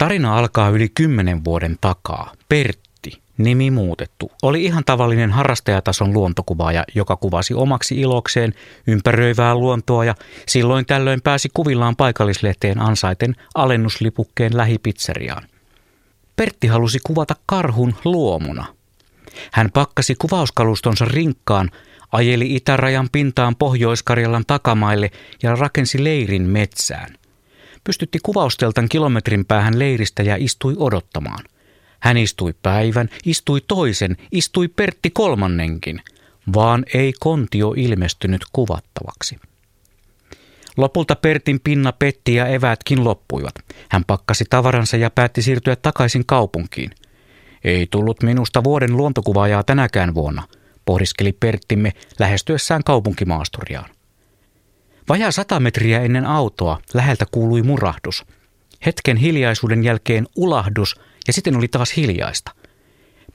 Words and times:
Tarina 0.00 0.38
alkaa 0.38 0.68
yli 0.68 0.88
kymmenen 0.88 1.44
vuoden 1.44 1.76
takaa. 1.80 2.32
Pertti, 2.48 3.22
nimi 3.38 3.70
muutettu, 3.70 4.32
oli 4.42 4.64
ihan 4.64 4.84
tavallinen 4.84 5.30
harrastajatason 5.30 6.12
luontokuvaaja, 6.12 6.84
joka 6.94 7.16
kuvasi 7.16 7.54
omaksi 7.54 8.00
ilokseen 8.00 8.54
ympäröivää 8.86 9.54
luontoa 9.54 10.04
ja 10.04 10.14
silloin 10.46 10.86
tällöin 10.86 11.22
pääsi 11.22 11.48
kuvillaan 11.54 11.96
paikallislehteen 11.96 12.80
ansaiten 12.80 13.36
alennuslipukkeen 13.54 14.56
lähipizzeriaan. 14.56 15.42
Pertti 16.36 16.66
halusi 16.66 16.98
kuvata 17.04 17.34
karhun 17.46 17.94
luomuna. 18.04 18.66
Hän 19.52 19.70
pakkasi 19.72 20.14
kuvauskalustonsa 20.14 21.04
rinkkaan, 21.04 21.70
ajeli 22.12 22.54
itärajan 22.54 23.08
pintaan 23.12 23.56
Pohjois-Karjalan 23.56 24.44
takamaille 24.46 25.10
ja 25.42 25.56
rakensi 25.56 26.04
leirin 26.04 26.42
metsään. 26.42 27.20
Pystytti 27.84 28.18
kuvausteltan 28.22 28.88
kilometrin 28.88 29.44
päähän 29.44 29.78
leiristä 29.78 30.22
ja 30.22 30.36
istui 30.38 30.74
odottamaan. 30.78 31.44
Hän 32.00 32.16
istui 32.16 32.54
päivän, 32.62 33.08
istui 33.24 33.60
toisen, 33.68 34.16
istui 34.32 34.68
Pertti 34.68 35.10
kolmannenkin, 35.10 36.02
vaan 36.54 36.84
ei 36.94 37.12
kontio 37.20 37.74
ilmestynyt 37.76 38.42
kuvattavaksi. 38.52 39.38
Lopulta 40.76 41.16
Pertin 41.16 41.60
pinna 41.64 41.92
petti 41.92 42.34
ja 42.34 42.46
evätkin 42.46 43.04
loppuivat. 43.04 43.54
Hän 43.90 44.04
pakkasi 44.04 44.44
tavaransa 44.50 44.96
ja 44.96 45.10
päätti 45.10 45.42
siirtyä 45.42 45.76
takaisin 45.76 46.26
kaupunkiin. 46.26 46.90
Ei 47.64 47.86
tullut 47.90 48.22
minusta 48.22 48.64
vuoden 48.64 48.96
luontokuvaajaa 48.96 49.62
tänäkään 49.62 50.14
vuonna, 50.14 50.42
pohdiskeli 50.84 51.32
Perttimme 51.32 51.92
lähestyessään 52.18 52.84
kaupunkimaasturiaan. 52.84 53.90
Vajaa 55.10 55.30
sata 55.30 55.60
metriä 55.60 56.00
ennen 56.00 56.26
autoa 56.26 56.80
läheltä 56.94 57.24
kuului 57.30 57.62
murahdus. 57.62 58.24
Hetken 58.86 59.16
hiljaisuuden 59.16 59.84
jälkeen 59.84 60.26
ulahdus 60.36 61.00
ja 61.26 61.32
sitten 61.32 61.56
oli 61.56 61.68
taas 61.68 61.96
hiljaista. 61.96 62.50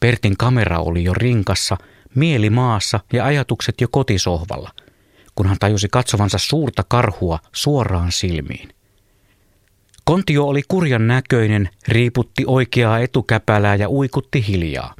Pertin 0.00 0.36
kamera 0.36 0.78
oli 0.78 1.04
jo 1.04 1.14
rinkassa, 1.14 1.76
mieli 2.14 2.50
maassa 2.50 3.00
ja 3.12 3.24
ajatukset 3.24 3.80
jo 3.80 3.88
kotisohvalla, 3.90 4.70
kun 5.34 5.46
hän 5.46 5.56
tajusi 5.60 5.88
katsovansa 5.88 6.38
suurta 6.38 6.82
karhua 6.88 7.38
suoraan 7.52 8.12
silmiin. 8.12 8.68
Kontio 10.04 10.44
oli 10.44 10.62
kurjan 10.68 11.06
näköinen, 11.06 11.70
riiputti 11.88 12.44
oikeaa 12.46 12.98
etukäpälää 12.98 13.74
ja 13.74 13.88
uikutti 13.88 14.46
hiljaa. 14.48 14.94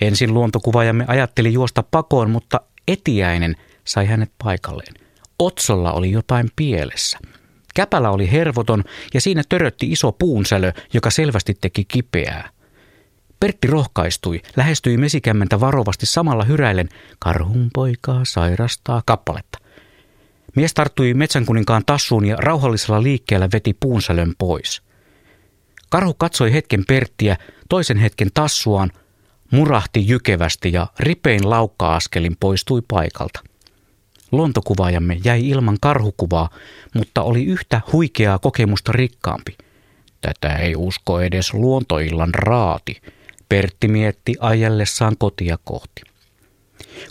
Ensin 0.00 0.34
luontokuvaajamme 0.34 1.04
ajatteli 1.08 1.52
juosta 1.52 1.82
pakoon, 1.82 2.30
mutta 2.30 2.60
etiäinen 2.88 3.56
sai 3.84 4.06
hänet 4.06 4.32
paikalleen. 4.44 5.05
Otsolla 5.38 5.92
oli 5.92 6.10
jotain 6.10 6.50
pielessä. 6.56 7.18
Käpälä 7.74 8.10
oli 8.10 8.32
hervoton 8.32 8.84
ja 9.14 9.20
siinä 9.20 9.42
törötti 9.48 9.92
iso 9.92 10.12
puunsälö, 10.12 10.72
joka 10.92 11.10
selvästi 11.10 11.54
teki 11.60 11.84
kipeää. 11.84 12.50
Pertti 13.40 13.66
rohkaistui, 13.68 14.42
lähestyi 14.56 14.96
mesikämmentä 14.96 15.60
varovasti 15.60 16.06
samalla 16.06 16.44
hyräillen 16.44 16.88
karhun 17.18 17.70
poikaa 17.74 18.24
sairastaa 18.24 19.02
kappaletta. 19.06 19.58
Mies 20.56 20.74
tarttui 20.74 21.14
metsänkuninkaan 21.14 21.82
tassuun 21.86 22.24
ja 22.24 22.36
rauhallisella 22.36 23.02
liikkeellä 23.02 23.48
veti 23.52 23.76
puunsälön 23.80 24.34
pois. 24.38 24.82
Karhu 25.90 26.14
katsoi 26.14 26.52
hetken 26.52 26.84
Perttiä, 26.88 27.36
toisen 27.68 27.96
hetken 27.96 28.28
tassuaan, 28.34 28.92
murahti 29.50 30.08
jykevästi 30.08 30.72
ja 30.72 30.86
ripein 30.98 31.50
laukka-askelin 31.50 32.36
poistui 32.40 32.82
paikalta. 32.88 33.40
Luontokuvaajamme 34.32 35.18
jäi 35.24 35.48
ilman 35.48 35.76
karhukuvaa, 35.80 36.50
mutta 36.94 37.22
oli 37.22 37.44
yhtä 37.44 37.80
huikeaa 37.92 38.38
kokemusta 38.38 38.92
rikkaampi. 38.92 39.56
Tätä 40.20 40.56
ei 40.56 40.76
usko 40.76 41.20
edes 41.20 41.54
luontoillan 41.54 42.34
raati, 42.34 43.00
Pertti 43.48 43.88
mietti 43.88 44.34
ajellessaan 44.40 45.16
kotia 45.18 45.58
kohti. 45.64 46.02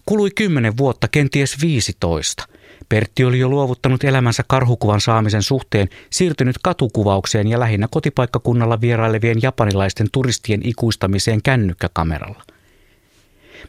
Kului 0.06 0.30
kymmenen 0.36 0.78
vuotta, 0.78 1.08
kenties 1.08 1.62
viisitoista. 1.62 2.44
Pertti 2.90 3.24
oli 3.26 3.40
jo 3.40 3.50
luovuttanut 3.50 4.04
elämänsä 4.04 4.44
karhukuvan 4.48 5.02
saamisen 5.02 5.44
suhteen, 5.44 5.90
siirtynyt 6.10 6.56
katukuvaukseen 6.64 7.48
ja 7.48 7.60
lähinnä 7.60 7.88
kotipaikkakunnalla 7.92 8.82
vierailevien 8.82 9.38
japanilaisten 9.42 10.08
turistien 10.12 10.62
ikuistamiseen 10.64 11.42
kännykkäkameralla. 11.42 12.44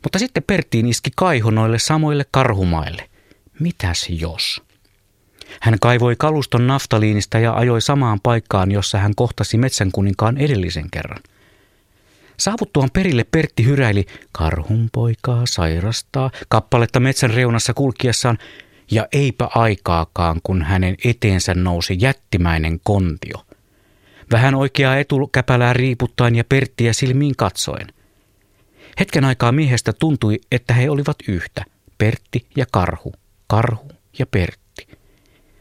Mutta 0.02 0.18
sitten 0.18 0.42
Perttiin 0.42 0.86
iski 0.86 1.10
kaiho 1.16 1.50
noille 1.50 1.78
samoille 1.78 2.24
karhumaille– 2.30 3.08
Mitäs 3.60 4.06
jos? 4.08 4.62
Hän 5.60 5.78
kaivoi 5.80 6.16
kaluston 6.18 6.66
naftaliinista 6.66 7.38
ja 7.38 7.54
ajoi 7.54 7.80
samaan 7.80 8.20
paikkaan, 8.22 8.70
jossa 8.70 8.98
hän 8.98 9.14
kohtasi 9.14 9.56
metsänkuninkaan 9.58 10.38
edellisen 10.38 10.90
kerran. 10.90 11.22
Saavuttuaan 12.36 12.90
perille 12.92 13.24
Pertti 13.24 13.64
hyräili 13.64 14.06
karhun 14.32 14.88
poikaa 14.92 15.42
sairastaa 15.46 16.30
kappaletta 16.48 17.00
metsän 17.00 17.30
reunassa 17.30 17.74
kulkiessaan 17.74 18.38
ja 18.90 19.06
eipä 19.12 19.48
aikaakaan, 19.54 20.40
kun 20.42 20.62
hänen 20.62 20.96
eteensä 21.04 21.54
nousi 21.54 21.96
jättimäinen 22.00 22.80
kontio. 22.84 23.46
Vähän 24.30 24.54
oikeaa 24.54 24.96
etukäpälää 24.96 25.72
riiputtaen 25.72 26.34
ja 26.34 26.44
Perttiä 26.44 26.92
silmiin 26.92 27.36
katsoen. 27.36 27.86
Hetken 29.00 29.24
aikaa 29.24 29.52
miehestä 29.52 29.92
tuntui, 29.92 30.40
että 30.52 30.74
he 30.74 30.90
olivat 30.90 31.16
yhtä, 31.28 31.64
Pertti 31.98 32.46
ja 32.56 32.66
karhu– 32.72 33.12
Karhu 33.46 33.88
ja 34.18 34.26
Pertti. 34.26 34.88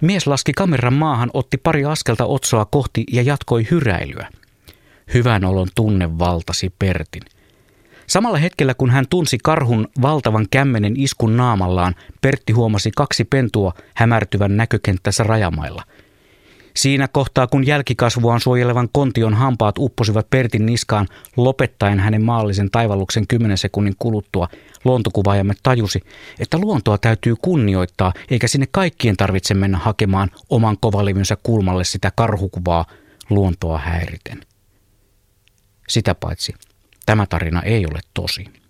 Mies 0.02 0.28
laski 0.28 0.54
kameran 0.54 0.94
maahan, 0.94 1.30
otti 1.34 1.58
pari 1.58 1.86
askelta 1.86 2.26
otsoa 2.26 2.66
kohti 2.66 3.04
ja 3.12 3.22
jatkoi 3.22 3.68
hyräilyä. 3.72 4.30
Hyvän 5.14 5.46
olon 5.46 5.68
tunne 5.76 6.20
valtasi 6.20 6.74
Pertin. 6.80 7.24
Samalla 8.08 8.38
hetkellä 8.38 8.74
kun 8.74 8.90
hän 8.90 9.06
tunsi 9.10 9.38
karhun 9.44 9.88
valtavan 10.02 10.46
kämmenen 10.52 10.94
iskun 10.98 11.38
naamallaan, 11.38 11.96
Pertti 12.22 12.54
huomasi 12.54 12.92
kaksi 12.96 13.24
pentua 13.24 13.74
hämärtyvän 13.96 14.58
näkökenttässä 14.58 15.24
rajamailla– 15.24 15.84
Siinä 16.76 17.08
kohtaa, 17.08 17.48
kun 17.48 17.68
jälkikasvuaan 17.68 18.40
suojelevan 18.40 18.90
kontion 18.92 19.34
hampaat 19.34 19.76
upposivat 19.78 20.30
Pertin 20.30 20.66
niskaan 20.66 21.08
lopettaen 21.38 22.00
hänen 22.00 22.24
maallisen 22.24 22.72
taivalluksen 22.72 23.28
kymmenen 23.28 23.58
sekunnin 23.58 23.96
kuluttua, 24.00 24.48
luontokuvaajamme 24.86 25.54
tajusi, 25.64 26.02
että 26.40 26.58
luontoa 26.58 26.98
täytyy 26.98 27.36
kunnioittaa, 27.42 28.14
eikä 28.32 28.48
sinne 28.48 28.68
kaikkien 28.72 29.18
tarvitse 29.18 29.54
mennä 29.54 29.78
hakemaan 29.78 30.32
oman 30.50 30.78
kovalivynsä 30.82 31.38
kulmalle 31.44 31.84
sitä 31.84 32.12
karhukuvaa 32.16 32.86
luontoa 33.30 33.78
häiriten. 33.78 34.42
Sitä 35.90 36.16
paitsi, 36.16 36.56
tämä 37.06 37.26
tarina 37.26 37.62
ei 37.62 37.86
ole 37.86 38.00
tosi. 38.14 38.65